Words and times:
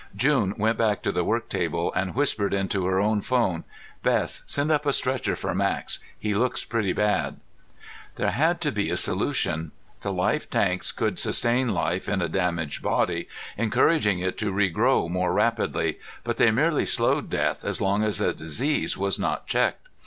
June 0.15 0.55
went 0.57 0.79
back 0.79 1.03
to 1.03 1.11
the 1.11 1.23
work 1.23 1.47
table 1.47 1.93
and 1.95 2.15
whispered 2.15 2.55
into 2.55 2.87
her 2.87 2.99
own 2.99 3.21
phone. 3.21 3.63
"Bess, 4.01 4.41
send 4.47 4.71
up 4.71 4.87
a 4.87 4.93
stretcher 4.93 5.35
for 5.35 5.53
Max. 5.53 5.99
He 6.17 6.33
looks 6.33 6.65
pretty 6.65 6.91
bad." 6.91 7.39
There 8.15 8.31
had 8.31 8.61
to 8.61 8.71
be 8.71 8.89
a 8.89 8.97
solution. 8.97 9.73
The 9.99 10.11
life 10.11 10.49
tanks 10.49 10.91
could 10.91 11.19
sustain 11.19 11.69
life 11.71 12.09
in 12.09 12.19
a 12.19 12.27
damaged 12.29 12.81
body, 12.81 13.27
encouraging 13.57 14.17
it 14.17 14.39
to 14.39 14.51
regrow 14.51 15.07
more 15.07 15.31
rapidly, 15.33 15.99
but 16.23 16.37
they 16.37 16.49
merely 16.49 16.87
slowed 16.87 17.29
death 17.29 17.63
as 17.63 17.79
long 17.79 18.03
as 18.03 18.17
the 18.17 18.33
disease 18.33 18.97
was 18.97 19.19
not 19.19 19.45
checked. 19.45 19.87